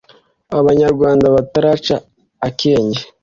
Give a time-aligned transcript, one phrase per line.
[0.59, 1.95] Abanyarwanda bataraca
[2.47, 3.01] akenge